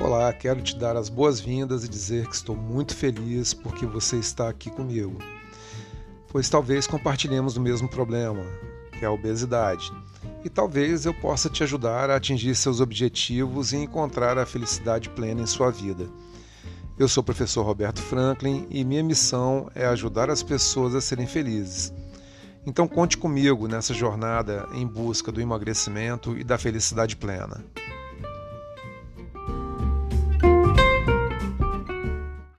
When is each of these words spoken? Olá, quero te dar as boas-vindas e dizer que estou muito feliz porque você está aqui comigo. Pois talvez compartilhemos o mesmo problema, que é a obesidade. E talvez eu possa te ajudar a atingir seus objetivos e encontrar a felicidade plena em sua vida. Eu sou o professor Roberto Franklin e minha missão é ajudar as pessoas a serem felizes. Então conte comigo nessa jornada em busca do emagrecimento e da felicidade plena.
Olá, 0.00 0.32
quero 0.32 0.62
te 0.62 0.74
dar 0.76 0.96
as 0.96 1.10
boas-vindas 1.10 1.84
e 1.84 1.88
dizer 1.88 2.26
que 2.26 2.34
estou 2.34 2.56
muito 2.56 2.96
feliz 2.96 3.52
porque 3.52 3.84
você 3.84 4.16
está 4.16 4.48
aqui 4.48 4.70
comigo. 4.70 5.18
Pois 6.28 6.48
talvez 6.48 6.86
compartilhemos 6.86 7.58
o 7.58 7.60
mesmo 7.60 7.86
problema, 7.86 8.42
que 8.98 9.04
é 9.04 9.08
a 9.08 9.12
obesidade. 9.12 9.92
E 10.42 10.48
talvez 10.48 11.04
eu 11.04 11.12
possa 11.12 11.50
te 11.50 11.62
ajudar 11.62 12.08
a 12.08 12.16
atingir 12.16 12.54
seus 12.54 12.80
objetivos 12.80 13.74
e 13.74 13.76
encontrar 13.76 14.38
a 14.38 14.46
felicidade 14.46 15.10
plena 15.10 15.42
em 15.42 15.46
sua 15.46 15.70
vida. 15.70 16.08
Eu 16.98 17.06
sou 17.06 17.20
o 17.20 17.24
professor 17.24 17.62
Roberto 17.62 18.00
Franklin 18.00 18.66
e 18.70 18.82
minha 18.82 19.02
missão 19.04 19.70
é 19.74 19.84
ajudar 19.84 20.30
as 20.30 20.42
pessoas 20.42 20.94
a 20.94 21.02
serem 21.02 21.26
felizes. 21.26 21.92
Então 22.64 22.88
conte 22.88 23.18
comigo 23.18 23.68
nessa 23.68 23.92
jornada 23.92 24.66
em 24.72 24.86
busca 24.86 25.30
do 25.30 25.42
emagrecimento 25.42 26.38
e 26.38 26.42
da 26.42 26.56
felicidade 26.56 27.16
plena. 27.16 27.62